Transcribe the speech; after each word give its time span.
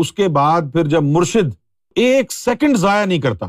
اس 0.00 0.12
کے 0.12 0.28
بعد 0.28 0.62
پھر 0.72 0.88
جب 0.88 1.02
مرشد 1.02 1.54
ایک 1.96 2.32
سیکنڈ 2.32 2.76
ضائع 2.76 3.04
نہیں 3.04 3.20
کرتا، 3.20 3.46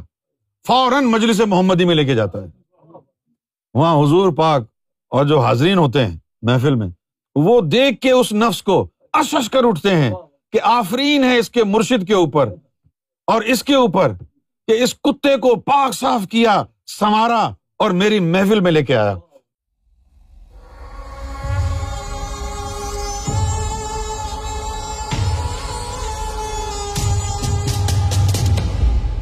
فوراً 0.65 1.05
مجلس 1.05 1.41
محمدی 1.47 1.85
میں 1.85 1.95
لے 1.95 2.05
کے 2.05 2.15
جاتا 2.15 2.41
ہے۔ 2.41 2.47
وہاں 3.73 3.95
حضور 4.03 4.31
پاک 4.33 4.63
اور 5.11 5.25
جو 5.25 5.39
حاضرین 5.39 5.77
ہوتے 5.77 6.05
ہیں 6.05 6.17
محفل 6.41 6.75
میں، 6.75 6.87
وہ 7.35 7.59
دیکھ 7.61 7.99
کے 8.01 8.11
اس 8.11 8.31
نفس 8.33 8.63
کو 8.63 8.87
اشش 9.13 9.49
کر 9.49 9.63
اٹھتے 9.63 9.95
ہیں 9.95 10.11
کہ 10.51 10.59
آفرین 10.63 11.23
ہے 11.23 11.37
اس 11.37 11.49
کے 11.49 11.63
مرشد 11.63 12.07
کے 12.07 12.13
اوپر 12.13 12.53
اور 13.27 13.41
اس 13.41 13.63
کے 13.63 13.75
اوپر 13.75 14.13
کہ 14.67 14.83
اس 14.83 14.93
کتے 14.93 15.35
کو 15.37 15.55
پاک 15.55 15.93
صاف 15.93 16.27
کیا، 16.31 16.63
سنوارا 16.99 17.49
اور 17.79 17.91
میری 17.91 18.19
محفل 18.19 18.59
میں 18.59 18.71
لے 18.71 18.83
کے 18.85 18.95
آیا۔ 18.97 19.15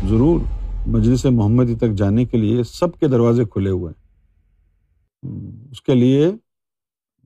ضرور 0.09 0.41
مجلس 0.87 1.25
محمدی 1.25 1.75
تک 1.75 1.91
جانے 1.91 2.25
کے 2.25 2.37
لیے 2.37 2.63
سب 2.63 2.99
کے 2.99 3.07
دروازے 3.07 3.45
کھلے 3.45 3.69
ہوئے 3.69 3.93
ہیں۔ 3.93 4.07
اس 5.71 5.81
کے 5.81 5.95
لیے 5.95 6.31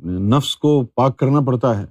نفس 0.05 0.57
کو 0.57 0.85
پاک 0.85 1.17
کرنا 1.17 1.39
پڑتا 1.41 1.79
ہے، 1.79 1.85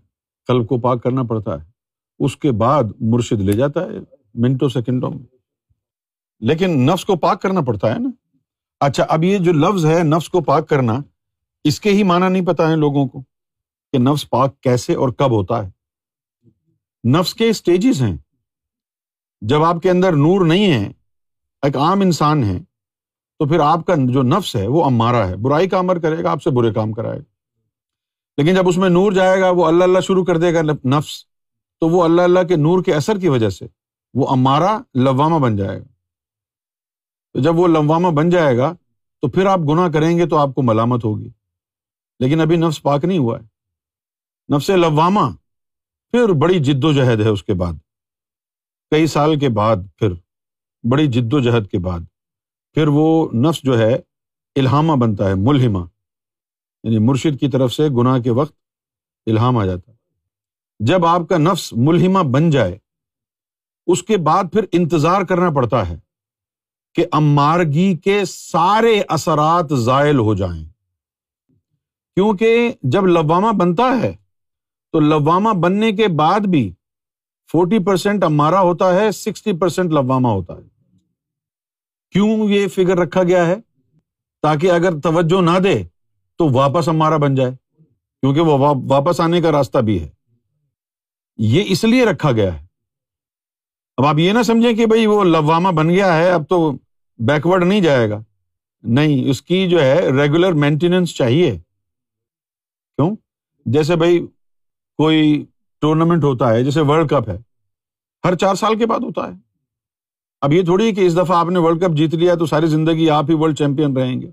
قلب 0.47 0.69
کو 0.69 0.81
پاک 0.81 1.03
کرنا 1.03 1.23
پڑتا 1.23 1.63
ہے۔ 1.63 1.71
اس 2.19 2.37
کے 2.37 2.53
بعد 2.53 2.85
مرشد 3.01 3.41
لے 3.41 3.53
جاتا 3.53 3.83
ہے 3.83 3.89
منٹوں 4.35 4.69
سیکنڈوں 4.69 5.11
میں۔ 5.11 5.27
لیکن 6.41 6.87
نفس 6.87 7.05
کو 7.05 7.17
پاک 7.17 7.43
کرنا 7.43 7.61
پڑتا 7.61 7.95
ہے 7.95 7.99
نا۔ 7.99 8.11
اچھا 8.81 9.05
اب 9.09 9.25
یہ 9.25 9.39
جو 9.39 9.53
لفظ 9.53 9.87
ہے 9.87 10.03
نفس 10.03 10.29
کو 10.29 10.41
پاک 10.41 10.69
کرنا، 10.69 11.01
اس 11.65 11.81
کے 11.81 11.91
ہی 11.91 12.03
معنی 12.03 12.29
نہیں 12.29 12.47
پتا 12.47 12.71
ہے 12.71 12.77
لوگوں 12.77 13.09
کو 13.09 13.23
کہ 13.93 13.99
نفس 13.99 14.31
پاک 14.31 14.61
کیسے 14.61 14.95
اور 14.95 15.09
کب 15.09 15.31
ہوتا 15.31 15.67
ہے۔ 15.67 15.71
نفس 17.09 17.35
کے 17.35 17.49
اسٹیجز 17.49 18.03
ہیں۔ 18.03 18.17
جب 19.41 19.65
آپ 19.65 19.77
کے 19.83 19.91
اندر 19.91 20.13
نور 20.13 20.47
نہیں 20.47 20.73
ہے، 20.73 20.93
ایک 21.63 21.77
عام 21.77 22.01
انسان 22.01 22.45
ہے، 22.45 22.59
تو 23.39 23.49
پھر 23.49 23.61
آپ 23.61 23.87
کا 23.87 23.95
جو 24.09 24.23
نفس 24.23 24.57
ہے، 24.57 24.67
وہ 24.67 24.85
امارا 24.85 25.29
ہے۔ 25.29 25.37
برائی 25.37 25.69
کا 25.69 25.79
امر 25.79 25.99
کرے 25.99 26.23
گا، 26.23 26.31
آپ 26.31 26.43
سے 26.43 26.51
برے 26.51 26.73
کام 26.73 26.93
کرائے 26.93 27.19
گا۔ 27.19 27.31
لیکن 28.37 28.55
جب 28.55 28.69
اس 28.69 28.77
میں 28.77 28.89
نور 28.89 29.13
جائے 29.13 29.41
گا، 29.41 29.51
وہ 29.51 29.67
اللہ 29.67 29.85
اللہ 29.85 30.01
شروع 30.01 30.25
کر 30.25 30.39
دے 30.39 30.55
گا 30.55 30.63
نفس، 30.63 31.25
تو 31.81 31.89
وہ 31.89 32.05
اللہ 32.05 32.23
اللہ 32.23 32.41
کے 32.49 32.57
نور 32.57 32.83
کے 32.83 32.95
اثر 32.95 33.19
کی 33.19 33.29
وجہ 33.29 33.49
سے 33.49 33.67
وہ 34.15 34.29
امارا 34.29 34.79
لوامہ 34.95 35.39
بن 35.39 35.57
جائے 35.57 35.79
گا۔ 35.79 35.85
تو 37.33 37.41
جب 37.41 37.59
وہ 37.59 37.69
لوامہ 37.69 38.09
بن 38.09 38.31
جائے 38.31 38.59
گا، 38.59 38.75
تو 39.21 39.29
پھر 39.29 39.47
آپ 39.47 39.59
گناہ 39.59 39.89
کریں 39.89 40.19
گے 40.19 40.27
تو 40.27 40.37
آپ 40.37 40.55
کو 40.55 40.63
ملامت 40.63 41.05
ہوگی۔ 41.05 41.31
لیکن 42.21 42.41
ابھی 42.41 42.57
نفس 42.57 42.83
پاک 42.83 43.05
نہیں 43.05 43.19
ہوا 43.19 43.39
ہے۔ 43.41 43.45
نفس 44.57 44.71
لوامہ، 44.71 45.21
پھر 46.11 46.29
بڑی 46.29 46.59
جد 46.59 46.85
و 46.85 46.93
جہد 46.93 47.21
ہے 47.21 47.29
اس 47.29 47.45
کے 47.45 47.55
بعد۔ 47.55 47.73
کئی 48.91 49.07
سال 49.07 49.39
کے 49.39 49.49
بعد 49.49 49.77
پھر، 49.99 50.13
بڑی 50.85 51.07
جد 51.07 51.33
و 51.33 51.41
جہد 51.41 51.67
کے 51.69 51.79
بعد 51.79 52.01
پھر 52.75 52.89
وہ 52.89 53.29
نفس 53.35 53.63
جو 53.63 53.79
ہے 53.79 53.95
الہامہ 54.57 54.93
بنتا 54.93 55.29
ہے 55.29 55.35
ملحمہ 55.35 55.85
یعنی 56.83 56.99
مرشد 56.99 57.41
کی 57.41 57.49
طرف 57.49 57.73
سے 57.73 57.89
گناہ 57.89 58.19
کے 58.19 58.31
وقت 58.31 58.55
الہام 59.27 59.57
آ 59.57 59.65
جاتا 59.65 59.93
ہے۔ 59.93 59.97
جب 60.81 61.07
آپ 61.07 61.21
کا 61.29 61.39
نفس 61.39 61.73
ملحمہ 61.73 62.19
بن 62.19 62.51
جائے، 62.51 62.79
اس 63.87 64.03
کے 64.03 64.17
بعد 64.17 64.45
پھر 64.53 64.65
انتظار 64.73 65.23
کرنا 65.23 65.51
پڑتا 65.51 65.89
ہے 65.89 65.99
کہ 66.95 67.07
امارگی 67.13 67.97
کے 67.97 68.25
سارے 68.25 69.03
اثرات 69.09 69.79
زائل 69.79 70.19
ہو 70.19 70.35
جائیں۔ 70.35 70.65
کیونکہ 72.15 72.73
جب 72.83 73.07
لوامہ 73.07 73.53
بنتا 73.53 73.93
ہے، 74.03 74.17
تو 74.93 75.01
لوامہ 75.01 75.51
بننے 75.51 75.93
کے 75.93 76.09
بعد 76.09 76.41
بھی 76.41 76.73
فورٹی 77.53 77.85
پرسینٹ 77.85 78.25
امارا 78.25 78.61
ہوتا 78.61 78.95
ہے، 78.95 79.13
سکسٹی 79.13 79.53
پرسینٹ 79.53 79.91
لوامہ 79.93 80.29
ہوتا 80.29 80.55
ہے۔ 80.55 80.63
کیوں 82.11 82.51
یہ 82.51 82.69
فگر 82.69 82.99
رکھا 82.99 83.23
گیا 83.23 83.47
ہے؟ 83.47 83.57
تاکہ 84.43 84.71
اگر 84.71 85.01
توجہ 85.01 85.43
نہ 85.43 85.59
دے 85.59 85.83
تو 86.39 86.49
واپس 86.51 86.89
ہمارا 86.89 87.17
بن 87.17 87.35
جائے، 87.35 87.51
کیونکہ 88.21 88.41
وہ 88.41 88.75
واپس 88.89 89.21
آنے 89.21 89.41
کا 89.41 89.53
راستہ 89.53 89.79
بھی 89.79 90.03
ہے۔ 90.03 90.09
یہ 91.39 91.65
اس 91.67 91.85
لیے 91.85 92.05
رکھا 92.05 92.33
گیا 92.33 92.61
ہے۔ 92.61 92.67
اب 93.97 94.07
آپ 94.07 94.19
یہ 94.19 94.33
نہ 94.33 94.43
سمجھیں 94.43 94.75
کہ 94.75 94.87
بھائی 94.87 95.07
وہ 95.07 95.25
لوامہ 95.25 95.69
بن 95.69 95.91
گیا 95.91 96.17
ہے، 96.17 96.31
اب 96.31 96.43
تو 96.49 96.73
بیکورڈ 97.19 97.65
نہیں 97.65 97.81
جائے 97.81 98.11
گا۔ 98.11 98.23
نہیں، 98.83 99.31
اس 99.31 99.43
کی 99.43 99.69
جو 99.69 99.83
ہے 99.83 100.11
ریگولر 100.11 100.53
مینٹیننس 100.53 101.15
چاہیے۔ 101.17 101.51
کیوں؟ 102.97 103.17
جیسے 103.67 103.97
بھائی 103.97 104.27
کوئی 104.97 105.47
ٹورنامنٹ 105.79 106.25
ہوتا 106.25 106.51
ہے، 106.51 106.65
جیسے 106.65 106.81
ورلڈ 106.81 107.09
کپ 107.11 107.29
ہے۔ 107.29 107.50
ہر 108.25 108.35
چار 108.37 108.55
سال 108.55 108.79
کے 108.79 108.87
بعد 108.87 108.99
ہوتا 108.99 109.29
ہے۔ 109.29 109.33
اب 110.41 110.53
یہ 110.53 110.63
تھوڑی 110.63 110.95
کہ 110.95 111.07
اس 111.07 111.17
دفعہ 111.17 111.37
آپ 111.37 111.47
نے 111.47 111.59
ورلڈ 111.59 111.85
کپ 111.85 111.97
جیت 111.97 112.15
لیا 112.15 112.35
تو 112.35 112.47
ساری 112.47 112.67
زندگی 112.67 113.11
آپ 113.11 113.25
ہی 113.29 113.35
ورلڈ 113.35 113.59
چیمپئن 113.59 113.97
رہیں 113.97 114.21
گے۔ 114.21 114.31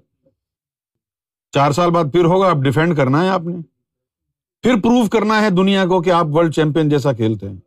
چار 1.52 1.72
سال 1.72 1.92
بعد 1.92 2.04
پھر 2.04 2.26
ہوگا 2.26 2.50
آپ 2.50 2.58
ڈیفینڈ 2.58 2.98
کرنا 2.98 3.24
ہے 3.24 3.30
آپ 3.30 3.42
نے۔ 3.42 3.58
پھر 4.62 4.82
پروو 4.82 5.08
کرنا 5.10 5.42
ہے 5.42 5.50
دنیا 5.50 5.86
کو 5.86 6.02
کہ 6.02 6.10
آپ 6.10 6.26
ورلڈ 6.32 6.56
چیمپئن 6.56 6.90
جیسا 6.90 7.14
کھیلتے 7.14 7.50
ہیں۔ 7.50 7.58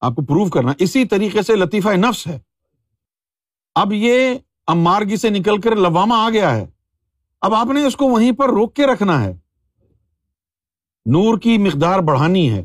آپ 0.00 0.14
کو 0.14 0.24
پروو 0.24 0.50
کرنا 0.50 0.72
اسی 0.78 1.04
طریقے 1.04 1.42
سے 1.42 1.56
لطیفہ 1.56 1.88
نفس 1.88 2.26
ہے۔ 2.26 2.38
اب 3.74 3.92
یہ 3.92 4.34
امارگی 4.66 5.16
سے 5.16 5.30
نکل 5.30 5.60
کر 5.60 5.76
لواما 5.76 6.26
آ 6.26 6.30
گیا 6.30 6.56
ہے۔ 6.56 6.66
اب 7.40 7.54
آپ 7.54 7.66
نے 7.66 7.86
اس 7.86 7.96
کو 7.96 8.04
وہیں 8.04 8.32
پر 8.32 8.48
روک 8.48 8.74
کے 8.74 8.86
رکھنا 8.86 9.24
ہے۔ 9.24 9.38
نور 11.06 11.38
کی 11.38 11.58
مقدار 11.58 11.98
بڑھانی 11.98 12.50
ہے۔ 12.50 12.64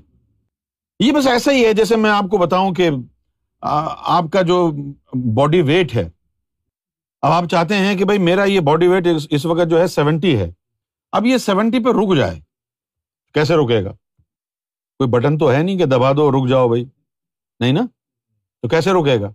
یہ 1.00 1.12
بس 1.12 1.28
ایسا 1.28 1.52
ہی 1.52 1.66
ہے 1.66 1.74
جیسے 1.74 1.96
میں 1.96 2.10
آپ 2.10 2.24
کو 2.32 2.38
بتاؤں 2.38 2.74
کہ 2.74 2.90
آپ 3.62 4.24
کا 4.34 4.42
جو 4.42 4.72
باڈی 5.36 5.62
ویٹ 5.62 5.96
ہے، 5.96 6.10
اب 7.22 7.32
آپ 7.32 7.44
چاہتے 7.52 7.76
ہیں 7.76 7.98
کہ 7.98 8.06
بھائی 8.06 8.20
میرا 8.20 8.44
یہ 8.44 8.60
باڈی 8.60 8.88
ویٹ 8.88 9.08
اس 9.30 9.46
وقت 9.46 9.70
جو 9.70 9.80
ہے 9.80 9.88
سیونٹی 9.88 10.38
ہے، 10.38 10.52
اب 11.12 11.26
یہ 11.26 11.38
سیونٹی 11.38 11.80
پہ 11.80 11.90
رک 11.90 12.18
جائے، 12.18 12.40
کیسے 13.34 13.56
رکے 13.56 13.84
گا؟ 13.84 13.92
کوئی 14.98 15.10
بٹن 15.10 15.38
تو 15.38 15.52
ہے 15.52 15.64
نہیں 15.64 15.78
کہ 15.78 15.86
دبا 15.86 16.12
دو، 16.12 16.32
رک 16.32 16.50
جاؤ 16.50 16.68
بھائی، 16.68 16.86
نہیں 17.60 17.74
نا؟ 17.74 17.82
تو 18.62 18.68
کیسے 18.68 18.92
رکے 18.92 19.22
گا؟ 19.22 19.30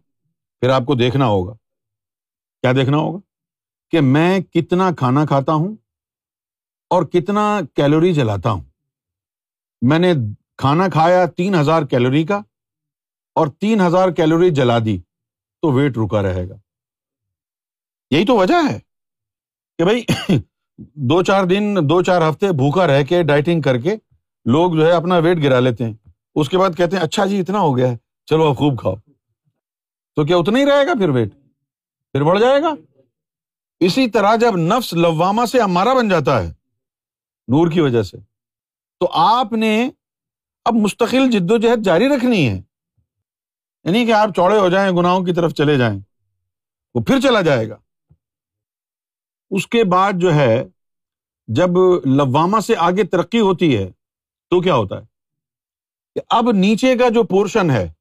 پھر 0.60 0.68
آپ 0.68 0.82
کو 0.86 0.94
دیکھنا 0.94 1.26
ہوگا۔ 1.26 1.52
کیا 2.62 2.72
دیکھنا 2.72 2.96
ہوگا؟ 2.96 3.18
کہ 3.90 4.00
میں 4.00 4.40
کتنا 4.40 4.90
کھانا 4.98 5.26
کھاتا 5.26 5.52
ہوں 5.52 5.76
اور 6.90 7.02
کتنا 7.02 7.60
کیلوری 7.74 8.12
جلاتا 8.12 8.50
ہوں۔ 8.50 8.64
میں 9.82 9.98
نے 9.98 10.14
کھانا 10.56 10.88
کھایا 10.88 11.26
تین 11.26 11.54
ہزار 11.54 11.82
کیلوری 11.82 12.24
کا 12.24 12.36
اور 13.34 13.46
تین 13.46 13.80
ہزار 13.80 14.08
کیلوری 14.08 14.50
جلا 14.50 14.78
دی 14.78 14.98
تو 15.62 15.72
ویٹ 15.72 15.98
رکا 15.98 16.22
رہے 16.22 16.48
گا۔ 16.48 16.54
یہی 18.10 18.26
تو 18.26 18.36
وجہ 18.36 18.54
ہے 18.70 18.78
کہ 19.78 19.84
بھائی 19.84 20.04
دو 20.78 21.22
چار 21.22 21.44
دن، 21.44 21.74
دو 21.82 22.02
چار 22.02 22.30
ہفتے 22.30 22.52
بھوکا 22.52 22.86
رہ 22.86 23.04
کے 23.04 23.22
ڈائٹنگ 23.22 23.60
کر 23.60 23.78
کے 23.78 23.96
لوگ 24.44 24.72
جو 24.72 24.86
ہے 24.86 24.92
اپنا 24.92 25.16
ویٹ 25.16 25.38
گرا 25.42 25.60
لیتے 25.60 25.84
ہیں۔ 25.84 25.94
اس 26.34 26.48
کے 26.48 26.58
بعد 26.58 26.70
کہتے 26.76 26.96
ہیں 26.96 27.02
اچھا 27.02 27.26
جی 27.26 27.40
اتنا 27.40 27.58
ہو 27.58 27.76
گیا 27.76 27.88
ہے، 27.88 27.96
چلو 28.26 28.44
اب 28.44 28.56
خوب 28.56 28.80
کھاؤ۔ 28.80 28.94
تو 30.16 30.24
کیا 30.24 30.36
اتنا 30.36 30.58
ہی 30.58 30.64
رہے 30.64 30.86
گا 30.86 30.92
پھر 30.94 31.08
ویٹ؟ 31.08 31.34
پھر 32.12 32.22
بڑھ 32.22 32.40
جائے 32.40 32.62
گا۔ 32.62 32.74
اسی 33.80 34.10
طرح 34.10 34.36
جب 34.36 34.56
نفس 34.56 34.92
لواما 34.92 35.46
سے 35.46 35.60
ہمارا 35.60 35.94
بن 35.94 36.08
جاتا 36.08 36.42
ہے 36.42 36.48
نور 37.48 37.70
کی 37.70 37.80
وجہ 37.80 38.02
سے، 38.02 38.18
تو 39.00 39.08
آپ 39.12 39.52
نے 39.52 39.90
اب 40.64 40.74
مستقل 40.74 41.30
جد 41.30 41.50
و 41.50 41.58
جہد 41.58 41.84
جاری 41.84 42.08
رکھنی 42.08 42.48
ہے۔ 42.48 42.62
یعنی 43.84 44.06
کہ 44.06 44.12
آپ 44.12 44.28
چوڑے 44.36 44.58
ہو 44.58 44.68
جائیں، 44.68 44.96
گناہوں 44.96 45.24
کی 45.24 45.32
طرف 45.32 45.52
چلے 45.52 45.78
جائیں، 45.78 46.00
وہ 46.94 47.00
پھر 47.00 47.20
چلا 47.20 47.40
جائے 47.40 47.68
گا۔ 47.68 47.76
اس 49.50 49.66
کے 49.66 49.84
بعد 49.84 50.12
جو 50.16 50.34
ہے، 50.34 50.64
جب 51.46 51.68
لواما 52.04 52.60
سے 52.60 52.74
آگے 52.78 53.04
ترقی 53.04 53.40
ہوتی 53.40 53.76
ہے، 53.76 53.90
تو 54.50 54.60
کیا 54.60 54.74
ہوتا 54.74 54.96
ہے؟ 54.96 55.06
کہ 56.14 56.20
اب 56.30 56.50
نیچے 56.50 56.96
کا 56.96 57.08
جو 57.08 57.22
پورشن 57.22 57.70
ہے، 57.70 57.92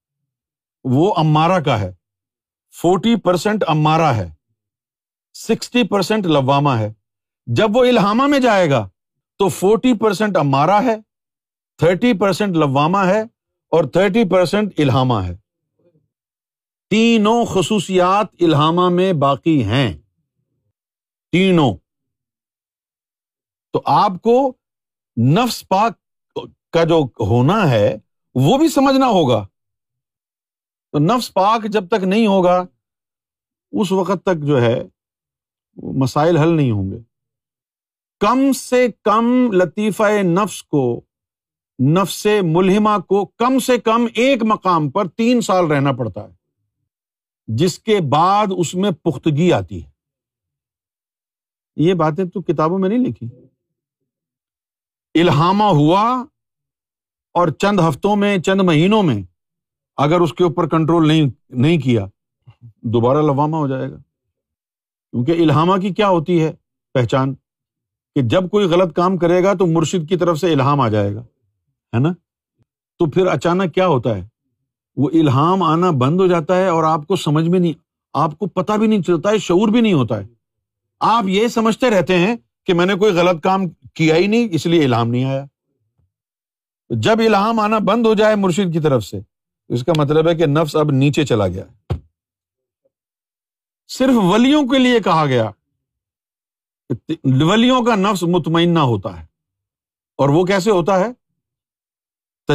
وہ 0.84 1.14
امارا 1.18 1.60
کا 1.60 1.80
ہے۔ 1.80 1.94
فورٹی 2.82 3.16
پرسینٹ 3.16 3.64
امارا 3.68 4.16
ہے۔ 4.16 4.34
سکسٹی 5.34 5.84
پرسینٹ 5.84 6.26
لواما 6.26 6.80
ہے۔ 6.80 6.94
جب 7.46 7.68
وہ 7.74 7.86
الحامہ 7.86 8.24
میں 8.24 8.40
جائے 8.40 8.70
گا، 8.70 8.90
تو 9.38 9.50
فورٹی 9.50 9.98
پرسینٹ 9.98 10.38
امارا 10.38 10.84
ہے۔ 10.84 11.11
تھرٹی 11.82 12.14
پرسینٹ 12.14 12.56
لواما 12.56 13.08
ہے 13.08 13.22
اور 13.70 13.84
تھرٹی 13.84 14.30
پرسینٹ 14.30 14.74
الحامہ 14.78 15.14
ہے۔ 15.14 15.38
تینوں 16.90 17.46
خصوصیات 17.46 18.28
الحامہ 18.40 18.90
میں 18.90 19.14
باقی 19.14 19.64
ہیں۔ 19.64 19.98
تینوں۔ 21.32 21.76
تو 23.74 23.82
آپ 23.86 24.12
کو 24.22 24.54
نفس 25.22 25.68
پاک 25.68 25.94
کا 26.72 26.84
جو 26.84 27.04
ہونا 27.20 27.70
ہے، 27.70 27.98
وہ 28.36 28.58
بھی 28.58 28.70
سمجھنا 28.70 29.08
ہوگا۔ 29.08 29.48
تو 30.92 31.00
نفس 31.00 31.34
پاک 31.34 31.64
جب 31.64 31.88
تک 31.88 32.04
نہیں 32.04 32.28
ہوگا، 32.28 32.64
اس 33.72 33.92
وقت 33.92 34.26
تک 34.26 34.46
جو 34.46 34.62
ہے، 34.62 34.84
مسائل 35.76 36.38
حل 36.38 36.58
نہیں 36.58 36.72
ہوں 36.72 36.92
گے۔ 36.92 36.98
کم 38.20 38.52
سے 38.52 38.88
کم 39.04 39.52
لطیفہ 39.52 40.04
نفس 40.24 40.64
کو 40.64 41.02
نفس 41.90 42.28
ملحمہ 42.44 43.00
کو 43.08 43.26
کم 43.26 43.60
سے 43.60 43.78
کم 43.78 44.08
ایک 44.16 44.44
مقام 44.44 44.90
پر 44.90 45.08
تین 45.08 45.42
سال 45.42 45.66
رہنا 45.66 45.92
پڑتا 45.92 46.24
ہے، 46.24 46.34
جس 47.48 47.80
کے 47.80 48.00
بعد 48.10 48.48
اس 48.58 48.76
میں 48.76 48.92
پختگی 48.92 49.54
آتی 49.54 49.84
ہے۔ 49.84 49.90
یہ 51.76 51.94
باتیں 51.94 52.26
تو 52.26 52.42
کتابوں 52.42 52.80
میں 52.80 52.90
نہیں 52.90 53.00
لکھی۔ 53.00 53.30
الہامہ 55.22 55.64
ہوا 55.64 56.26
اور 57.34 57.48
چند 57.48 57.80
ہفتوں 57.90 58.16
میں، 58.16 58.38
چند 58.38 58.62
مہینوں 58.62 59.04
میں 59.04 59.24
اگر 59.98 60.20
اس 60.20 60.34
کے 60.34 60.44
اوپر 60.44 60.68
کنٹرول 60.68 61.08
نہیں 61.08 61.30
نہیں 61.50 61.78
کیا، 61.78 62.06
دوبارہ 62.82 63.22
لوامہ 63.22 63.56
ہو 63.56 63.68
جائے 63.68 63.92
گا۔ 63.92 63.98
کیونکہ 65.12 65.32
الہامہ 65.32 65.78
کی 65.78 65.94
کیا 65.94 66.10
ہوتی 66.10 66.44
ہے؟ 66.44 66.54
پہچان۔ 66.94 67.34
کہ 68.16 68.22
جب 68.22 68.50
کوئی 68.50 68.66
غلط 68.66 68.96
کام 68.96 69.18
کرے 69.18 69.44
گا 69.44 69.54
تو 69.54 69.66
مرشد 69.66 70.10
کی 70.10 70.18
طرف 70.18 70.40
سے 70.40 70.54
الہام 70.54 70.82
آ 70.82 70.90
جائے 70.90 71.16
گا۔ 71.16 71.24
ہے 71.94 72.00
نا؟ 72.00 72.14
تو 73.00 73.10
پھر 73.10 73.28
اچانک 73.28 73.74
کیا 73.74 73.88
ہوتا 73.88 74.16
ہے؟ 74.18 74.28
وہ 74.96 75.10
الہام 75.14 75.64
آنا 75.64 75.92
بند 75.92 76.20
ہو 76.20 76.28
جاتا 76.28 76.58
ہے 76.58 76.68
اور 76.68 76.84
آپ 76.84 77.08
کو 77.08 77.16
سمجھ 77.16 77.50
میں 77.50 77.60
نہیں، 77.60 77.74
آپ 78.14 78.40
کو 78.40 78.46
پتا 78.46 78.76
بھی 78.76 78.88
نہیں 78.88 79.02
چلتا 79.02 79.30
ہے، 79.30 79.38
شعور 79.38 79.68
بھی 79.68 79.82
نہیں 79.82 79.94
ہوتا 79.94 80.18
ہے۔ 80.18 80.28
آپ 81.00 81.24
یہ 81.28 81.48
سمجھتے 81.48 81.90
رہتے 81.90 82.18
ہیں 82.18 82.36
کہ 82.66 82.74
میں 82.74 82.86
نے 82.86 82.94
کوئی 82.96 83.14
غلط 83.14 83.44
کام 83.44 83.62
کیا 83.94 84.16
ہی 84.16 84.28
نہیں، 84.28 84.48
اس 84.52 84.66
لیے 84.66 84.86
الہام 84.86 85.08
نہیں 85.08 85.26
آیا۔ 85.26 85.46
جب 86.90 87.20
الہام 87.20 87.60
آنا 87.60 87.78
بند 87.78 88.06
ہو 88.06 88.14
جائے 88.14 88.36
مرشد 88.36 88.74
کی 88.74 88.80
طرف 88.80 89.04
سے 89.04 89.20
اس 89.70 89.84
کا 89.84 89.94
مطلب 89.98 90.28
ہے 90.28 90.36
کہ 90.36 90.46
نفس 90.46 90.76
اب 90.76 90.92
نیچے 90.92 91.26
چلا 91.26 91.48
گیا۔ 91.48 91.94
صرف 93.88 94.14
ولیوں 94.16 94.68
کے 94.68 94.80
لیے 94.80 95.00
کہا 95.00 95.26
گیا۔ 95.26 95.50
ولیوں 97.24 97.82
کا 97.82 97.96
نفس 97.96 98.24
مطمئنہ 98.24 98.80
ہوتا 98.80 99.20
ہے۔ 99.20 99.26
اور 100.18 100.30
وہ 100.30 100.44
کیسے 100.44 100.72
ہوتا 100.72 101.00
ہے؟ 101.00 101.21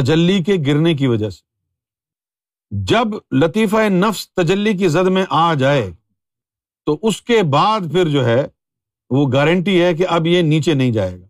تجلی 0.01 0.43
کے 0.43 0.55
گرنے 0.67 0.93
کی 0.93 1.07
وجہ 1.07 1.29
سے۔ 1.29 1.41
جب 2.71 3.07
لطیفہ 3.31 3.89
نفس 3.89 4.33
تجلی 4.33 4.73
کی 4.73 4.87
زد 4.87 5.07
میں 5.07 5.25
آ 5.29 5.53
جائے، 5.53 5.91
تو 6.85 6.99
اس 7.01 7.21
کے 7.21 7.43
بعد 7.43 7.79
پھر 7.91 8.07
جو 8.07 8.25
ہے، 8.25 8.47
وہ 9.09 9.31
گارنٹی 9.33 9.83
ہے 9.83 9.93
کہ 9.93 10.05
اب 10.09 10.27
یہ 10.27 10.41
نیچے 10.41 10.73
نہیں 10.73 10.91
جائے 10.91 11.21
گا۔ 11.21 11.25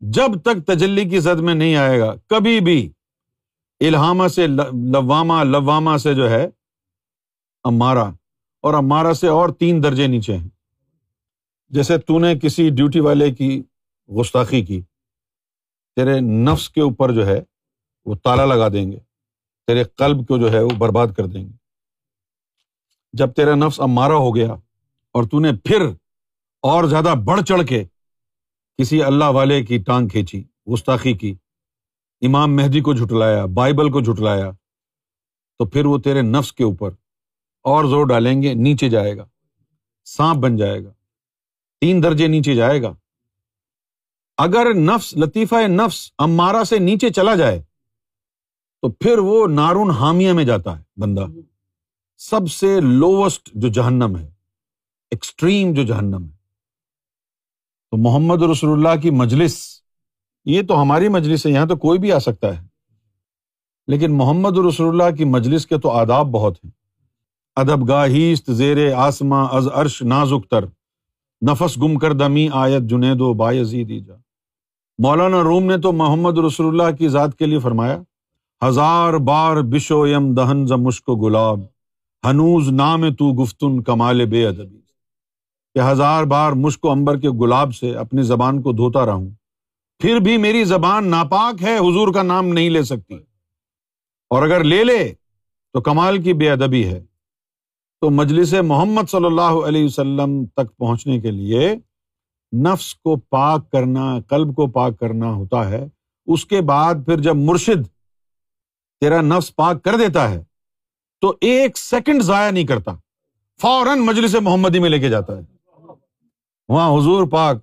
جب 0.00 0.40
تک 0.44 0.66
تجلی 0.66 1.08
کی 1.08 1.20
زد 1.20 1.40
میں 1.40 1.54
نہیں 1.54 1.76
آئے 1.76 2.00
گا، 2.00 2.14
کبھی 2.26 2.60
بھی 2.60 2.90
الہامہ 3.80 4.28
سے 4.28 4.46
لواما 4.46 5.42
لواما 5.42 5.98
سے 5.98 6.14
جو 6.14 6.30
ہے 6.30 6.48
امارا 7.64 8.10
اور 8.62 8.74
امارا 8.74 9.14
سے 9.14 9.28
اور 9.28 9.48
تین 9.48 9.82
درجے 9.82 10.06
نیچے 10.06 10.36
ہیں۔ 10.36 10.48
جیسے 11.68 11.98
تو 11.98 12.18
نے 12.18 12.38
کسی 12.38 12.70
ڈیوٹی 12.70 13.00
والے 13.00 13.34
کی 13.34 13.62
گستاخی 14.20 14.64
کی۔ 14.64 14.80
تیرے 15.96 16.18
نفس 16.20 16.68
کے 16.70 16.80
اوپر 16.80 17.12
جو 17.12 17.26
ہے 17.26 17.38
وہ 18.06 18.14
تالا 18.24 18.44
لگا 18.44 18.68
دیں 18.68 18.90
گے، 18.92 18.98
تیرے 19.68 19.84
قلب 19.96 20.26
کو 20.28 20.38
جو 20.38 20.52
ہے 20.52 20.62
وہ 20.62 20.74
برباد 20.78 21.14
کر 21.16 21.26
دیں 21.26 21.44
گے۔ 21.44 21.52
جب 23.14 23.32
تیرا 23.32 23.54
نفس 23.54 23.80
امارا 23.80 24.16
ہو 24.16 24.34
گیا 24.36 24.52
اور 25.14 25.24
تو 25.24 25.40
نے 25.40 25.52
پھر 25.64 25.86
اور 26.64 26.84
زیادہ 26.84 27.14
بڑھ 27.24 27.42
چڑھ 27.42 27.66
کے 27.66 27.82
کسی 28.78 29.02
اللہ 29.02 29.24
والے 29.24 29.62
کی 29.64 29.78
ٹانگ 29.78 30.08
کھینچی، 30.08 30.42
گستاخی 30.72 31.12
کی، 31.12 31.34
امام 32.22 32.56
مہدی 32.56 32.80
کو 32.80 32.92
جھٹلایا، 32.94 33.44
بائبل 33.54 33.90
کو 33.92 34.00
جھٹلایا، 34.00 34.50
تو 35.60 35.64
پھر 35.64 35.86
وہ 35.86 35.98
تیرے 35.98 36.22
نفس 36.22 36.52
کے 36.52 36.64
اوپر 36.64 36.90
اور 37.64 37.84
زور 37.84 38.06
ڈالیں 38.06 38.40
گے، 38.42 38.54
نیچے 38.54 38.88
جائے 38.88 39.16
گا، 39.16 39.26
سانپ 40.06 40.42
بن 40.42 40.56
جائے 40.56 40.84
گا، 40.84 40.92
تین 41.82 42.02
درجے 42.02 42.26
نیچے 42.26 42.54
جائے 42.54 42.82
گا۔ 42.82 42.92
اگر 44.36 44.74
نفس، 44.74 45.16
لطیفہ 45.16 45.54
نفس 45.66 46.10
امارا 46.18 46.64
سے 46.64 46.78
نیچے 46.78 47.10
چلا 47.10 47.34
جائے، 47.34 47.62
تو 48.82 48.90
پھر 48.90 49.18
وہ 49.18 49.46
نارون 49.46 49.90
حامیہ 49.90 50.32
میں 50.32 50.44
جاتا 50.44 50.78
ہے، 50.78 50.84
بندہ۔ 50.96 51.26
سب 52.16 52.50
سے 52.50 52.80
لوسٹ 52.80 53.50
جو 53.54 53.68
جہنم 53.68 54.16
ہے 54.16 54.30
ایکسٹریم 55.10 55.72
جو 55.72 55.82
جہنم 55.82 56.24
ہے۔ 56.24 56.36
تو 57.90 57.96
محمد 57.96 58.42
رسول 58.42 58.72
اللہ 58.72 59.00
کی 59.00 59.10
مجلس، 59.10 59.80
یہ 60.44 60.62
تو 60.68 60.82
ہماری 60.82 61.08
مجلس 61.08 61.46
ہے، 61.46 61.50
یہاں 61.50 61.66
تو 61.66 61.76
کوئی 61.76 61.98
بھی 61.98 62.12
آ 62.12 62.18
سکتا 62.18 62.62
ہے۔ 62.62 62.66
لیکن 63.86 64.18
محمد 64.18 64.58
رسول 64.58 64.88
اللہ 64.88 65.16
کی 65.16 65.24
مجلس 65.24 65.66
کے 65.66 65.78
تو 65.78 65.90
آداب 65.90 66.26
بہت 66.26 66.64
ہیں۔ 66.64 66.70
ادب 67.56 67.88
گاہیست 67.88 68.50
زیر 68.52 68.94
آسماں، 68.94 69.48
از 69.50 69.68
عرش 69.74 70.02
نازک 70.02 70.50
تر۔ 70.50 70.64
نفس 71.50 71.76
گم 71.76 71.98
کر 71.98 72.12
دمی، 72.12 72.48
آیت 72.52 72.82
جنید 72.82 73.20
و 73.20 73.34
جا 74.06 74.14
مولانا 74.98 75.42
روم 75.42 75.64
نے 75.64 75.78
تو 75.78 75.92
محمد 75.92 76.38
رسول 76.38 76.80
اللہ 76.80 76.96
کی 76.96 77.08
ذات 77.08 77.36
کے 77.38 77.46
لیے 77.46 77.58
فرمایا، 77.58 78.02
ہزار 78.68 79.14
بار 79.14 79.56
بشو 79.56 80.06
یم 80.06 80.34
دہن 80.34 80.66
ز 80.66 80.72
مشک 80.72 81.10
گلاب، 81.22 81.60
ہنوز 82.24 82.68
نام 82.68 83.14
تو 83.14 83.42
گفتن 83.42 83.82
کمال 83.82 84.26
بے 84.26 84.46
ادبی۔ 84.46 84.78
کہ 85.74 85.80
ہزار 85.90 86.24
بار 86.24 86.52
مشک 86.52 86.84
و 86.84 86.90
امبر 86.90 87.18
کے 87.18 87.30
گلاب 87.30 87.74
سے 87.74 87.94
اپنی 87.94 88.22
زبان 88.22 88.62
کو 88.62 88.72
دھوتا 88.72 89.06
رہوں 89.06 89.30
پھر 89.98 90.16
بھی 90.16 90.36
میری 90.36 90.64
زبان 90.64 91.08
ناپاک 91.08 91.62
ہے، 91.62 91.76
حضور 91.76 92.14
کا 92.14 92.22
نام 92.22 92.46
نہیں 92.46 92.70
لے 92.70 92.82
سکتی۔ 92.82 93.14
اور 94.30 94.42
اگر 94.42 94.64
لے 94.64 94.84
لے، 94.84 95.12
تو 95.72 95.80
کمال 95.80 96.22
کی 96.22 96.32
بے 96.32 96.50
ادبی 96.50 96.84
ہے۔ 96.84 97.04
تو 98.00 98.10
مجلس 98.10 98.54
محمد 98.62 99.10
صلی 99.10 99.24
اللہ 99.24 99.40
علیہ 99.40 99.84
وسلم 99.84 100.44
تک 100.46 100.76
پہنچنے 100.76 101.20
کے 101.20 101.30
لیے 101.30 101.74
نفس 102.52 102.94
کو 102.94 103.16
پاک 103.16 103.70
کرنا، 103.70 104.20
قلب 104.28 104.56
کو 104.56 104.66
پاک 104.66 104.98
کرنا 104.98 105.26
ہوتا 105.26 105.68
ہے۔ 105.68 105.88
اس 106.26 106.44
کے 106.44 106.60
بعد 106.60 106.94
پھر 107.06 107.20
جب 107.20 107.36
مرشد 107.36 107.86
تیرا 109.00 109.20
نفس 109.20 109.56
پاک 109.56 109.82
کر 109.82 109.96
دیتا 109.96 110.30
ہے، 110.30 110.44
تو 111.20 111.34
ایک 111.40 111.78
سیکنڈ 111.78 112.22
ضائع 112.22 112.50
نہیں 112.50 112.64
کرتا۔ 112.64 112.92
فوراً 113.60 113.98
مجلس 113.98 114.34
محمدی 114.34 114.78
میں 114.78 114.90
لے 114.90 114.98
کے 114.98 115.08
جاتا 115.08 115.32
ہے۔ 115.36 115.40
وہاں 116.68 116.98
حضور 116.98 117.26
پاک 117.26 117.56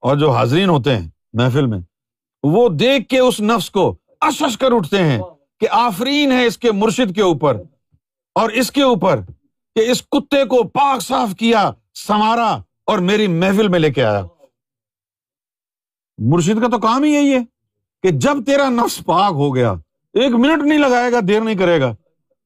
اور 0.00 0.16
جو 0.16 0.30
حاضرین 0.30 0.68
ہوتے 0.68 0.96
ہیں 0.96 1.08
محفل 1.32 1.66
میں، 1.66 1.78
وہ 2.42 2.68
دیکھ 2.68 3.08
کے 3.08 3.18
اس 3.18 3.40
نفس 3.40 3.70
کو 3.70 3.96
اشش 4.20 4.58
کر 4.58 4.72
اٹھتے 4.72 5.02
ہیں 5.02 5.18
کہ 5.60 5.66
آفرین 5.70 6.32
ہے 6.32 6.46
اس 6.46 6.58
کے 6.58 6.72
مرشد 6.72 7.14
کے 7.14 7.22
اوپر۔ 7.22 7.56
اور 8.34 8.50
اس 8.50 8.72
کے 8.72 8.82
اوپر 8.82 9.20
کہ 9.74 9.90
اس 9.90 10.02
کتے 10.02 10.44
کو 10.44 10.62
پاک 10.62 11.00
صاف 11.00 11.28
کیا، 11.38 11.70
سنوارا۔ 11.94 12.58
اور 12.86 12.98
میری 12.98 13.26
محفل 13.26 13.68
میں 13.68 13.78
لے 13.78 13.92
کے 13.92 14.04
آیا۔ 14.04 14.26
مرشد 16.18 16.60
کا 16.60 16.68
تو 16.68 16.78
کام 16.78 17.02
ہی 17.02 17.10
یہی 17.10 17.32
ہے 17.34 17.44
کہ 18.02 18.10
جب 18.10 18.46
تیرا 18.46 18.68
نفس 18.68 19.04
پاک 19.04 19.32
ہو 19.32 19.54
گیا، 19.54 19.72
ایک 20.12 20.32
منٹ 20.32 20.62
نہیں 20.62 20.78
لگائے 20.78 21.12
گا، 21.12 21.18
دیر 21.28 21.40
نہیں 21.40 21.54
کرے 21.54 21.80
گا، 21.80 21.94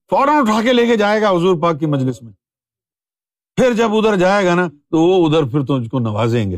فوراً 0.09 0.35
اٹھا 0.35 0.61
کے 0.61 0.73
لے 0.73 0.85
کے 0.85 0.95
جائے 0.95 1.21
گا 1.21 1.29
حضور 1.29 1.61
پاک 1.61 1.79
کی 1.79 1.85
مجلس 1.85 2.21
میں۔ 2.21 2.33
پھر 3.55 3.73
جب 3.73 3.95
ادھر 3.95 4.15
جائے 4.15 4.45
گا 4.45 4.55
نا، 4.55 4.67
تو 4.67 5.01
وہ 5.01 5.27
ادھر 5.27 5.43
پھر 5.43 5.65
تو 5.65 5.79
کو 5.91 5.99
نوازیں 5.99 6.51
گے۔ 6.51 6.57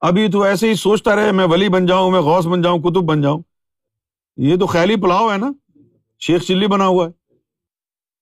ابھی 0.00 0.30
تو 0.30 0.42
ایسے 0.42 0.68
ہی 0.68 0.74
سوچتا 0.74 1.16
رہے، 1.16 1.32
میں 1.32 1.46
ولی 1.46 1.68
بن 1.68 1.86
جاؤں، 1.86 2.10
میں 2.10 2.20
غوث 2.20 2.46
بن 2.46 2.62
جاؤں 2.62 2.78
کتب 2.78 3.02
بن 3.02 3.22
جاؤں۔ 3.22 3.40
یہ 4.36 4.56
تو 4.56 4.66
خیالی 4.66 4.96
پلاؤ 4.96 5.32
ہے 5.32 5.36
نا، 5.36 5.78
شیخ 6.20 6.42
چلی 6.42 6.66
بنا 6.66 6.86
ہوا 6.86 7.06
ہے۔ 7.06 7.10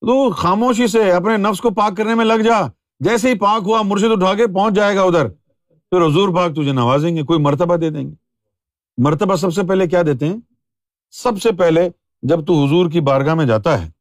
تو 0.01 0.31
خاموشی 0.31 0.87
سے 0.87 1.11
اپنے 1.11 1.37
نفس 1.37 1.61
کو 1.61 1.69
پاک 1.69 1.97
کرنے 1.97 2.15
میں 2.15 2.25
لگ 2.25 2.41
جا۔ 2.43 2.82
جیسے 3.03 3.29
ہی 3.29 3.39
پاک 3.39 3.61
ہوا، 3.65 3.81
مرشد 3.81 4.11
اٹھا 4.11 4.33
کے 4.33 4.47
پہنچ 4.47 4.73
جائے 4.73 4.95
گا 4.95 5.01
ادھر۔ 5.01 5.27
پھر 5.89 6.05
حضور 6.05 6.35
پاک 6.35 6.51
تجھے 6.51 6.71
نوازیں 6.71 7.15
گے، 7.15 7.23
کوئی 7.23 7.39
مرتبہ 7.39 7.75
دے 7.75 7.89
دیں 7.89 8.07
گے۔ 8.07 8.13
مرتبہ 8.97 9.35
سب 9.35 9.53
سے 9.53 9.61
پہلے 9.63 9.87
کیا 9.87 10.01
دیتے 10.01 10.25
ہیں؟ 10.25 10.37
سب 11.11 11.41
سے 11.41 11.51
پہلے 11.51 11.89
جب 12.23 12.47
تو 12.47 12.65
حضور 12.65 12.89
کی 12.89 12.99
بارگاہ 12.99 13.33
میں 13.33 13.45
جاتا 13.45 13.85
ہے، 13.85 13.91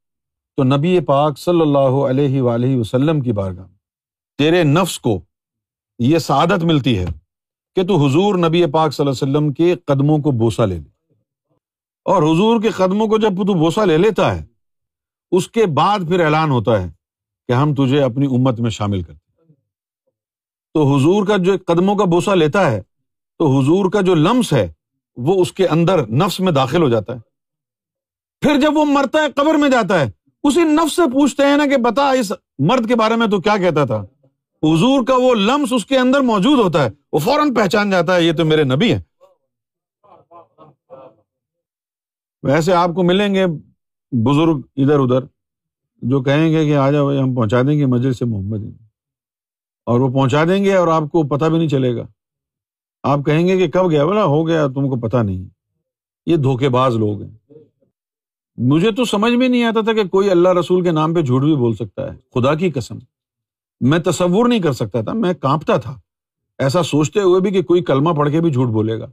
تو 0.56 0.64
نبی 0.64 1.00
پاک 1.00 1.38
صلی 1.38 1.60
اللہ 1.60 2.04
علیہ 2.08 2.42
وآلہ 2.42 2.76
وسلم 2.76 3.20
کی 3.20 3.32
بارگاہ 3.32 3.66
تیرے 4.38 4.64
نفس 4.64 4.98
کو 4.98 5.20
یہ 5.98 6.18
سعادت 6.18 6.64
ملتی 6.64 6.98
ہے 6.98 7.06
کہ 7.76 7.86
تو 7.86 8.06
حضور 8.06 8.34
نبی 8.34 8.66
پاک 8.66 8.94
صلی 8.94 9.06
اللہ 9.06 9.24
علیہ 9.24 9.38
وسلم 9.38 9.52
کے 9.52 9.74
قدموں 9.74 10.18
کو 10.18 10.30
بوسا 10.30 10.64
لے 10.64 10.78
لے۔ 10.78 10.90
اور 12.04 12.22
حضور 12.22 12.62
کے 12.62 12.68
قدموں 12.68 13.06
کو 13.06 13.18
جب 13.18 13.28
تو 13.28 13.54
بوسا 13.54 13.84
لے 13.84 13.98
لیتا 13.98 14.36
ہے، 14.36 14.44
اس 15.30 15.48
کے 15.48 15.66
بعد 15.66 15.98
پھر 15.98 16.24
اعلان 16.24 16.50
ہوتا 16.50 16.82
ہے 16.82 17.01
کہ 17.48 17.52
ہم 17.52 17.74
تجھے 17.74 18.02
اپنی 18.02 18.26
امت 18.26 18.60
میں 18.60 18.70
شامل 18.70 19.02
کرتے 19.02 19.20
تو 20.74 20.96
حضور 20.96 21.26
کا 21.26 21.36
جو 21.36 21.52
قدموں 21.66 21.96
کا 21.96 22.04
بوسا 22.04 22.34
لیتا 22.34 22.70
ہے، 22.70 22.80
تو 23.38 23.58
حضور 23.58 23.90
کا 23.90 24.00
جو 24.00 24.14
لمس 24.14 24.52
ہے، 24.52 24.72
وہ 25.16 25.42
اس 25.42 25.52
کے 25.52 25.66
اندر 25.66 26.06
نفس 26.06 26.40
میں 26.40 26.52
داخل 26.52 26.82
ہو 26.82 26.88
جاتا 26.88 27.14
ہے۔ 27.14 27.18
پھر 28.42 28.60
جب 28.60 28.76
وہ 28.76 28.84
مرتا 28.84 29.22
ہے، 29.22 29.32
قبر 29.32 29.54
میں 29.54 29.68
جاتا 29.68 30.00
ہے، 30.00 30.10
اسی 30.44 30.62
نفس 30.62 30.96
سے 30.96 31.02
پوچھتے 31.12 31.46
ہیں 31.46 31.56
نا 31.56 31.66
کہ 31.66 31.76
بتا، 31.76 32.10
اس 32.10 32.32
مرد 32.58 32.88
کے 32.88 32.96
بارے 32.96 33.16
میں 33.16 33.26
تو 33.26 33.40
کیا 33.40 33.56
کہتا 33.56 33.84
تھا؟ 33.84 34.00
حضور 34.62 35.04
کا 35.06 35.16
وہ 35.16 35.34
لمس 35.34 35.72
اس 35.72 35.86
کے 35.86 35.98
اندر 35.98 36.20
موجود 36.20 36.58
ہوتا 36.58 36.84
ہے، 36.84 36.90
وہ 37.12 37.18
فوراً 37.18 37.54
پہچان 37.54 37.90
جاتا 37.90 38.16
ہے، 38.16 38.22
یہ 38.22 38.32
تو 38.32 38.44
میرے 38.44 38.64
نبی 38.64 38.92
ہے 38.92 39.00
ویسے 42.42 42.72
آپ 42.72 42.90
کو 42.94 43.02
ملیں 43.02 43.34
گے 43.34 43.46
بزرگ 44.12 44.60
ادھر 44.76 44.98
ادھر۔ 44.98 45.26
جو 46.02 46.22
کہیں 46.22 46.50
گے 46.50 46.64
کہ 46.64 46.76
آ 46.76 46.90
جاؤ 46.90 47.10
ہم 47.10 47.34
پہنچا 47.34 47.62
دیں 47.62 47.78
گے 47.78 47.86
مسجد 47.86 48.16
سے 48.16 48.24
محمد 48.24 48.58
اور 49.86 50.00
وہ 50.00 50.08
پہنچا 50.08 50.44
دیں 50.44 50.64
گے 50.64 50.74
اور 50.74 50.88
آپ 50.88 51.02
کو 51.02 51.22
پتا 51.22 51.48
بھی 51.48 51.58
نہیں 51.58 51.68
چلے 51.68 51.96
گا۔ 51.96 52.06
آپ 53.02 53.18
کہیں 53.26 53.48
گے 53.48 53.56
کہ 53.56 53.68
کب 53.68 53.90
گیا؟ 53.90 54.04
بولا، 54.04 54.24
ہو 54.24 54.46
گیا، 54.46 54.66
تم 54.66 54.88
کو 54.88 55.00
پتا 55.00 55.22
نہیں۔ 55.22 55.44
یہ 56.26 56.36
دھوکے 56.36 56.68
باز 56.68 56.96
لوگ 56.96 57.22
ہیں۔ 57.22 57.52
مجھے 58.56 58.90
تو 58.90 59.04
سمجھ 59.04 59.32
میں 59.32 59.48
نہیں 59.48 59.64
آتا 59.64 59.80
تھا 59.80 59.92
کہ 59.92 60.04
کوئی 60.04 60.30
اللہ 60.30 60.48
رسول 60.48 60.84
کے 60.84 60.90
نام 60.90 61.14
پہ 61.14 61.22
جھوٹ 61.22 61.42
بھی 61.42 61.56
بول 61.56 61.74
سکتا 61.74 62.14
ہے۔ 62.14 62.18
خدا 62.34 62.54
کی 62.54 62.70
قسم۔ 62.70 62.98
میں 63.80 63.98
تصور 63.98 64.48
نہیں 64.48 64.60
کر 64.60 64.72
سکتا 64.72 65.00
تھا، 65.00 65.12
میں 65.12 65.34
کانپتا 65.34 65.76
تھا۔ 65.76 66.00
ایسا 66.58 66.82
سوچتے 66.82 67.20
ہوئے 67.20 67.40
بھی 67.40 67.50
کہ 67.50 67.62
کوئی 67.62 67.82
کلمہ 67.82 68.10
پڑھ 68.10 68.30
کے 68.30 68.40
بھی 68.40 68.50
جھوٹ 68.50 68.68
بولے 68.68 69.00
گا۔ 69.00 69.06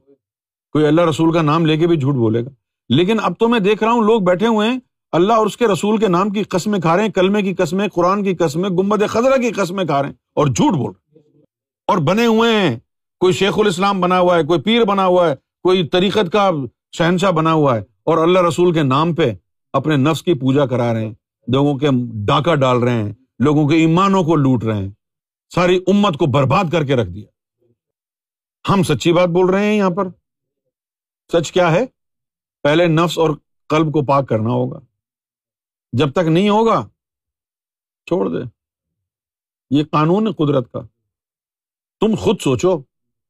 کوئی 0.72 0.86
اللہ 0.86 1.02
رسول 1.02 1.34
کا 1.34 1.42
نام 1.42 1.66
لے 1.66 1.78
کے 1.78 1.88
بھی 1.88 1.98
جھوٹ 1.98 2.16
بولے 2.16 2.46
گا۔ 2.46 2.50
لیکن 2.90 3.18
اب 3.22 3.34
تو 3.40 3.48
میں 3.48 3.60
دیکھ 3.60 3.84
رہا 3.84 3.92
ہوں، 3.92 4.04
لوگ 4.04 4.22
بیٹھے 4.22 4.48
ہوئے 4.48 4.70
ہیں۔ 4.70 4.80
اللہ 5.12 5.34
اور 5.34 5.46
اس 5.46 5.58
کے 5.58 5.68
رسول 5.68 5.98
کے 5.98 6.08
نام 6.08 6.30
کی 6.30 6.44
قسمیں 6.44 6.80
کھا 6.80 6.96
رہے 6.96 7.04
ہیں، 7.04 7.12
کلمے 7.12 7.42
کی 7.42 7.54
قسمیں، 7.54 7.88
قرآن 7.88 8.24
کی 8.24 8.36
قسمیں 8.36 8.70
گمبد 8.70 9.04
خزرہ 9.10 9.38
کی 9.42 9.52
قسمیں 9.52 9.86
کھا 9.86 10.02
رہے 10.02 10.10
ہیں 10.10 10.16
اور 10.36 10.48
جھوٹ 10.48 10.74
بول 10.74 10.92
رہے 10.92 11.20
ہیں۔ 11.20 11.44
اور 11.88 11.98
بنے 11.98 12.26
ہوئے 12.26 12.52
ہیں۔ 12.54 12.80
کوئی 13.20 13.34
شیخ 13.34 13.60
الاسلام 13.60 14.02
بنا 14.02 14.20
ہوا 14.20 14.38
ہے، 14.38 14.44
کوئی 14.44 14.62
پیر 14.62 14.84
بنا 14.84 15.06
ہوا 15.06 15.30
ہے، 15.30 15.36
کوئی 15.64 15.88
طریقت 15.88 16.32
کا 16.32 16.52
شہنشاہ 16.98 17.32
بنا 17.32 17.54
ہوا 17.54 17.76
ہے 17.76 17.82
اور 18.04 18.18
اللہ 18.18 18.40
رسول 18.40 18.74
کے 18.74 18.84
نام 18.84 19.16
پہ 19.16 19.34
اپنے 19.74 19.96
نفس 19.96 20.24
کی 20.24 20.34
پوجا 20.34 20.66
کرا 20.66 20.94
رہے 20.94 21.06
ہیں۔ 21.06 21.14
لوگوں 21.48 21.78
کے 21.78 21.88
ڈاکہ 22.26 22.56
ڈال 22.56 22.78
رہے 22.78 23.04
ہیں، 23.04 23.14
لوگوں 23.40 23.68
کے 23.68 23.76
ایمانوں 23.76 24.24
کو 24.24 24.36
لوٹ 24.36 24.64
رہے 24.64 24.78
ہیں۔ 24.78 24.90
ساری 25.56 25.80
امت 25.88 26.18
کو 26.18 26.26
برباد 26.26 26.64
کر 26.72 26.84
کے 26.84 26.96
رکھ 26.96 27.10
دیا۔ 27.10 27.26
ہم 28.72 28.84
سچی 28.84 29.14
بات 29.14 29.30
بول 29.30 29.50
رہے 29.50 29.66
ہیں 29.66 29.78
یہاں 29.78 29.90
پر؟ 29.90 30.08
سچ 31.34 31.52
کیا 31.52 31.72
ہے؟ 31.72 31.86
پہلے 32.64 32.88
نفس 32.88 33.18
اور 33.18 33.30
قلب 33.70 33.94
کو 33.94 34.06
پاک 34.06 34.30
کرنا 34.30 34.50
ہوگا۔ 34.50 34.80
جب 35.94 36.12
تک 36.12 36.28
نہیں 36.28 36.50
ہوگا، 36.50 36.88
چھوڑ 38.06 38.30
دے۔ 38.30 38.44
یہ 39.70 39.84
قانون 39.92 40.28
ہے 40.28 40.34
قدرت 40.34 40.72
کا۔ 40.72 40.80
تم 42.00 42.16
خود 42.16 42.42
سوچو، 42.42 42.78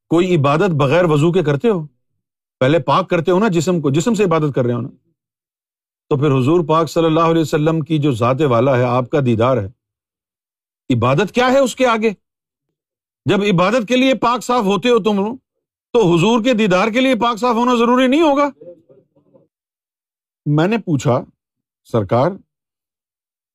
کوئی 0.07 0.35
عبادت 0.35 0.69
بغیر 0.69 1.05
وضو 1.05 1.31
کے 1.31 1.43
کرتے 1.43 1.69
ہو؟ 1.69 1.87
پہلے 2.59 2.79
پاک 2.79 3.09
کرتے 3.09 3.31
ہو 3.31 3.39
نا 3.39 3.47
جسم 3.47 3.81
کو، 3.81 3.89
جسم 3.89 4.13
سے 4.13 4.23
عبادت 4.23 4.55
کر 4.55 4.65
رہے 4.65 4.73
ہو 4.73 4.81
نا۔ 4.81 4.89
تو 6.09 6.17
پھر 6.17 6.39
حضور 6.39 6.67
پاک 6.67 6.89
صلی 6.89 7.05
اللہ 7.05 7.19
علیہ 7.19 7.41
وسلم 7.41 7.81
کی 7.81 7.97
جو 7.97 8.11
ذات 8.11 8.41
والا 8.41 8.77
ہے، 8.77 8.83
آپ 8.83 9.09
کا 9.09 9.19
دیدار 9.25 9.57
ہے۔ 9.57 9.67
عبادت 10.95 11.31
کیا 11.31 11.47
ہے 11.47 11.59
اس 11.59 11.75
کے 11.75 11.85
آگے؟ 11.87 12.09
جب 13.25 13.37
عبادت 13.53 13.87
کے 13.87 13.95
لیے 13.95 14.15
پاک 14.15 14.43
صاف 14.43 14.63
ہوتے 14.63 14.89
ہو 14.89 14.99
تم 14.99 15.35
تو 15.93 16.15
حضور 16.15 16.43
کے 16.43 16.53
دیدار 16.53 16.87
کے 16.87 17.01
لیے 17.01 17.15
پاک 17.15 17.37
صاف 17.37 17.55
ہونا 17.55 17.75
ضروری 17.75 18.07
نہیں 18.07 18.21
ہوگا۔ 18.21 18.49
میں 20.45 20.67
نے 20.67 20.77
پوچھا، 20.77 21.23
سرکار 21.85 22.31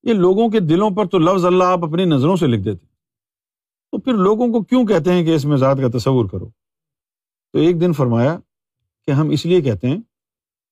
یہ 0.04 0.14
لوگوں 0.14 0.48
کے 0.48 0.60
دلوں 0.60 0.90
پر 0.90 1.06
تو 1.06 1.18
لفظ 1.18 1.44
اللہ 1.44 1.64
آپ 1.64 1.84
اپنی 1.84 2.04
نظروں 2.04 2.36
سے 2.36 2.46
لکھ 2.46 2.62
دیتے 2.62 2.86
تو 3.92 3.98
پھر 3.98 4.14
لوگوں 4.14 4.48
کو 4.48 4.62
کیوں 4.62 4.86
کہتے 4.86 5.12
ہیں 5.12 5.24
کہ 5.24 5.34
اس 5.34 5.44
میں 5.44 5.56
ذات 5.56 5.76
کا 5.76 5.98
تصور 5.98 6.28
کرو؟ 6.28 6.48
تو 7.52 7.58
ایک 7.58 7.80
دن 7.80 7.92
فرمایا 7.92 8.38
کہ 9.06 9.10
ہم 9.10 9.28
اس 9.28 9.46
لیے 9.46 9.60
کہتے 9.60 9.88
ہیں 9.88 9.98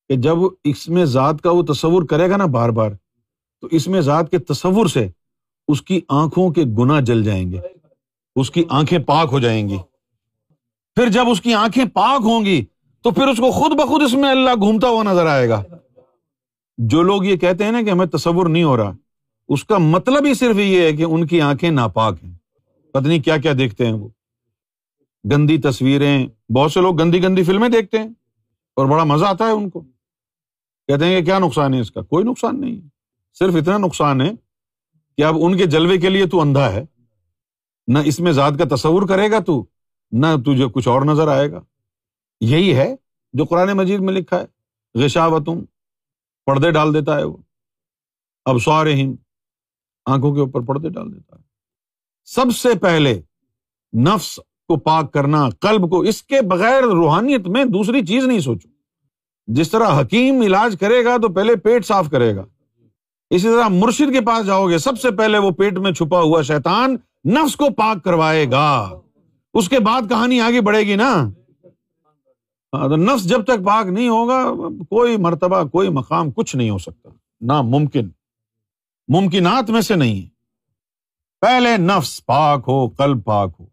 کہ 0.08 0.16
جب 0.16 0.36
اس 0.64 0.88
میں 0.88 1.04
ذات 1.04 1.42
کا 1.42 1.50
وہ 1.50 1.62
تصور 1.62 2.02
کرے 2.02 2.30
گا 2.30 2.36
نا 2.36 2.46
بار 2.46 2.68
بار، 2.68 2.90
تو 3.60 3.68
اس 3.70 3.88
میں 3.88 4.00
ذات 4.00 4.30
کے 4.30 4.38
تصور 4.38 4.86
سے 4.86 5.08
اس 5.68 5.82
کی 5.82 6.00
آنکھوں 6.08 6.50
کے 6.50 6.64
گنا 6.78 7.00
جل 7.00 7.24
جائیں 7.24 7.52
گے، 7.52 7.60
اس 8.36 8.50
کی 8.50 8.64
آنکھیں 8.68 8.98
پاک 8.98 9.28
ہو 9.32 9.38
جائیں 9.38 9.68
گی۔ 9.68 9.78
پھر 10.94 11.08
جب 11.08 11.28
اس 11.28 11.40
کی 11.40 11.54
آنکھیں 11.54 11.84
پاک 11.84 12.20
ہوں 12.24 12.44
گی، 12.44 12.64
تو 13.02 13.10
پھر 13.10 13.28
اس 13.28 13.36
کو 13.36 13.50
خود 13.50 13.72
بخود 13.72 14.02
اس 14.02 14.14
میں 14.14 14.30
اللہ 14.30 14.54
گھومتا 14.54 14.88
ہوا 14.88 15.02
نظر 15.02 15.26
آئے 15.26 15.48
گا۔ 15.48 15.62
جو 16.78 17.02
لوگ 17.02 17.24
یہ 17.24 17.36
کہتے 17.36 17.64
ہیں 17.64 17.72
نا 17.72 17.82
کہ 17.82 17.90
ہمیں 17.90 18.06
تصور 18.06 18.46
نہیں 18.46 18.64
ہو 18.64 18.76
رہا 18.76 18.92
اس 19.49 19.64
کا 19.64 19.78
مطلب 19.78 20.26
ہی 20.26 20.34
صرف 20.34 20.56
یہ 20.56 20.82
ہے 20.82 20.92
کہ 20.92 21.02
ان 21.02 21.26
کی 21.26 21.40
آنکھیں 21.40 21.70
ناپاک 21.70 22.25
ہیں۔ 22.25 22.34
پتنی 22.92 23.18
کیا 23.18 23.37
کیا 23.37 23.52
دیکھتے 23.58 23.87
ہیں 23.87 23.92
وہ۔ 23.92 24.08
گندی 25.30 25.58
تصویریں، 25.58 26.26
بہت 26.52 26.72
سے 26.72 26.80
لوگ 26.80 27.00
گندی 27.00 27.22
گندی 27.22 27.42
فلمیں 27.42 27.68
دیکھتے 27.68 27.99
ہیں 27.99 28.08
اور 28.76 28.87
بڑا 28.87 29.04
مزہ 29.04 29.25
آتا 29.25 29.44
ہے 29.44 29.50
ان 29.50 29.70
کو۔ 29.70 29.80
کہتے 30.87 31.04
ہیں 31.04 31.18
کہ 31.18 31.25
کیا 31.25 31.38
نقصان 31.38 31.75
ہے 31.75 31.80
اس 31.80 31.90
کا؟ 31.90 32.02
کوئی 32.02 32.25
نقصان 32.25 32.61
نہیں 32.61 32.76
ہے۔ 32.76 32.88
صرف 33.38 33.54
اتنا 33.56 33.78
نقصان 33.78 34.20
ہے 34.20 34.30
کہ 35.16 35.25
اب 35.25 35.34
ان 35.40 35.56
کے 35.56 35.66
جلوے 35.66 35.99
کے 35.99 36.08
لیے 36.08 36.26
تو 36.26 36.40
اندھا 36.40 36.72
ہے۔ 36.72 36.84
نہ 37.87 37.99
اس 38.04 38.20
میں 38.20 38.32
ذات 38.32 38.52
کا 38.58 38.76
تصور 38.76 39.08
کرے 39.08 39.30
گا 39.30 39.38
تو، 39.38 39.64
نہ 40.12 40.26
تجھے 40.44 40.66
کچھ 40.72 40.88
اور 40.88 41.02
نظر 41.02 41.28
آئے 41.28 41.52
گا۔ 41.52 41.61
یہی 42.40 42.76
ہے 42.76 42.96
جو 43.32 43.44
قرآن 43.44 43.76
مجید 43.76 44.00
میں 44.00 44.14
لکھا 44.14 44.40
ہے۔ 44.40 44.44
غشاوتم 44.94 45.64
پردے 46.46 46.70
ڈال 46.70 46.94
دیتا 46.94 47.18
ہے 47.18 47.25
وہ۔ 47.25 47.37
اب 48.44 48.58
سوار 48.58 48.87
آنکھوں 50.06 50.35
کے 50.35 50.40
اوپر 50.40 50.61
پردے 50.61 50.88
ڈال 50.88 51.12
دیتا 51.14 51.37
ہے۔ 51.37 51.42
سب 52.25 52.56
سے 52.56 52.68
پہلے 52.78 53.21
نفس 53.99 54.37
کو 54.68 54.76
پاک 54.76 55.12
کرنا 55.12 55.49
کلب 55.61 55.90
کو 55.90 56.00
اس 56.00 56.23
کے 56.23 56.40
بغیر 56.40 56.82
روحانیت 56.82 57.49
میں 57.49 57.64
دوسری 57.64 58.06
چیز 58.06 58.25
نہیں 58.25 58.40
سوچو۔ 58.40 58.68
جس 59.47 59.71
طرح 59.71 60.00
حکیم 60.00 60.40
علاج 60.40 60.76
کرے 60.80 61.04
گا 61.04 61.16
تو 61.16 61.28
پہلے 61.28 61.56
پیٹ 61.56 61.87
صاف 61.87 62.11
کرے 62.11 62.37
گا۔ 62.37 62.44
اسی 63.30 63.49
طرح 63.49 63.68
مرشد 63.68 64.12
کے 64.12 64.21
پاس 64.21 64.47
جاؤ 64.47 64.68
گے 64.68 64.78
سب 64.78 65.00
سے 65.00 65.11
پہلے 65.11 65.38
وہ 65.38 65.50
پیٹ 65.50 65.78
میں 65.78 65.92
چھپا 65.92 66.21
ہوا 66.21 66.42
شیطان 66.42 66.97
نفس 67.25 67.56
کو 67.56 67.64
پاک 67.76 68.04
کروائے 68.04 68.47
گا۔ 68.50 69.00
اس 69.54 69.68
کے 69.68 69.78
بعد 69.78 70.02
کہانی 70.09 70.40
آگے 70.40 70.61
بڑھے 70.61 70.80
گی 70.80 70.97
نا۔ 70.97 71.30
ہاں، 72.73 72.88
نفس 72.97 73.25
جب 73.25 73.44
تک 73.44 73.64
پاک 73.66 73.87
نہیں 73.87 74.09
ہوگا 74.09 74.52
کوئی 74.88 75.16
مرتبہ 75.16 75.64
کوئی 75.64 75.88
مقام 75.88 76.30
کچھ 76.30 76.56
نہیں 76.56 76.71
ہو 76.71 76.78
سکتا۔ 76.78 77.09
ناممکن۔ 77.40 78.09
ممکنات 79.12 79.71
میں 79.71 79.81
سے 79.81 79.95
نہیں۔ 79.97 80.28
پہلے 81.40 81.76
نفس 81.76 82.26
پاک 82.26 82.64
ہو، 82.69 82.88
قلب 82.88 83.25
پاک 83.25 83.50
ہو۔ 83.61 83.66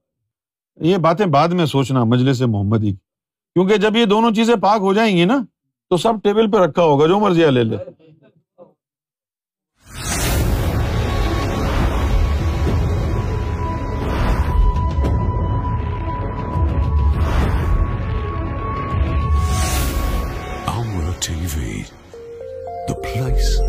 یہ 0.86 0.98
باتیں 0.98 1.26
بعد 1.26 1.48
میں 1.48 1.66
سوچنا 1.66 2.04
مجلس 2.04 2.42
محمدی 2.42 2.92
کیونکہ 3.54 3.78
جب 3.78 3.96
یہ 3.96 4.06
دونوں 4.06 4.32
چیزیں 4.32 4.56
پاک 4.56 4.82
ہو 4.82 4.94
جائیں 4.94 5.18
گی 5.18 5.26
نا، 5.26 5.38
تو 5.90 5.98
سب 5.98 6.14
ٹیبل 6.24 6.52
پہ 6.52 6.58
رکھا 6.58 6.84
ہوگا، 6.84 7.08
جو 7.08 7.20
مرضی 7.20 7.52
لے 7.52 7.64
لے۔ 7.64 7.78
T 21.28 21.36
V 21.56 21.82
the 22.90 22.94
place 22.94 23.60